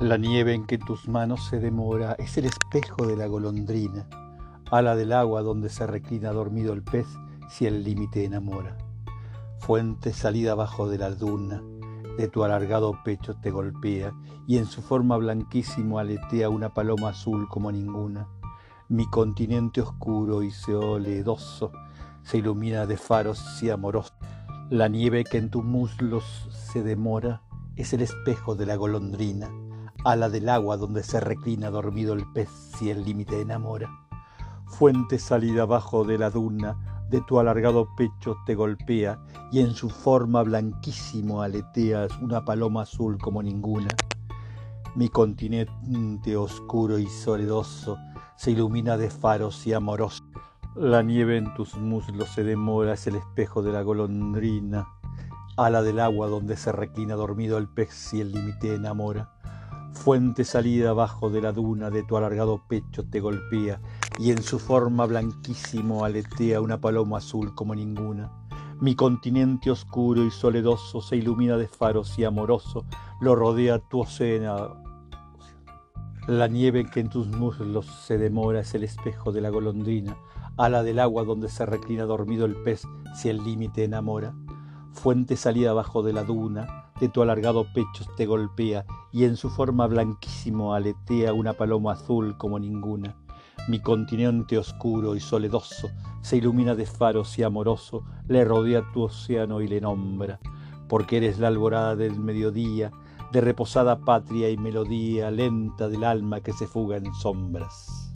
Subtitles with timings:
[0.00, 4.08] La nieve en que tus manos se demora es el espejo de la golondrina,
[4.68, 7.06] ala del agua donde se reclina dormido el pez
[7.48, 8.76] si el límite enamora.
[9.60, 11.62] Fuente salida abajo de la duna,
[12.18, 14.12] de tu alargado pecho te golpea
[14.48, 18.26] y en su forma blanquísimo aletea una paloma azul como ninguna.
[18.88, 21.70] Mi continente oscuro y seoledoso
[22.24, 24.14] se ilumina de faros y amorosos.
[24.70, 27.42] La nieve que en tus muslos se demora
[27.76, 29.50] es el espejo de la golondrina
[30.04, 33.90] ala del agua donde se reclina dormido el pez si el límite enamora.
[34.66, 39.18] Fuente salida abajo de la duna, de tu alargado pecho te golpea
[39.50, 43.88] y en su forma blanquísimo aleteas una paloma azul como ninguna.
[44.94, 47.98] Mi continente oscuro y soledoso
[48.36, 50.22] se ilumina de faros y amorosos.
[50.76, 54.88] La nieve en tus muslos se demora, es el espejo de la golondrina,
[55.56, 59.33] ala del agua donde se reclina dormido el pez si el límite enamora.
[59.94, 63.80] Fuente salida abajo de la duna de tu alargado pecho te golpea
[64.18, 68.30] y en su forma blanquísimo aletea una paloma azul como ninguna.
[68.80, 72.84] Mi continente oscuro y soledoso se ilumina de faros y amoroso
[73.20, 74.82] lo rodea tu océano.
[76.26, 80.18] La nieve que en tus muslos se demora es el espejo de la golondrina,
[80.58, 82.82] ala del agua donde se reclina dormido el pez
[83.14, 84.34] si el límite enamora.
[84.92, 89.50] Fuente salida abajo de la duna de tu alargado pecho te golpea y en su
[89.50, 93.16] forma blanquísimo aletea una paloma azul como ninguna.
[93.68, 95.88] Mi continente oscuro y soledoso
[96.20, 100.38] se ilumina de faros y amoroso, le rodea tu océano y le nombra,
[100.88, 102.92] porque eres la alborada del mediodía,
[103.32, 108.12] de reposada patria y melodía lenta del alma que se fuga en sombras.